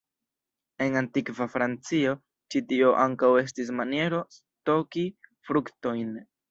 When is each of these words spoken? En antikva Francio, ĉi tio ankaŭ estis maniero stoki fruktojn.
En 0.85 0.95
antikva 1.01 1.47
Francio, 1.57 2.15
ĉi 2.55 2.63
tio 2.73 2.91
ankaŭ 3.05 3.33
estis 3.45 3.73
maniero 3.83 4.27
stoki 4.41 5.09
fruktojn. 5.51 6.15